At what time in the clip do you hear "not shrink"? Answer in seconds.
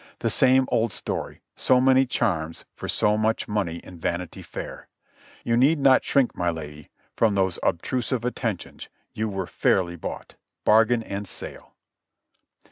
5.77-6.35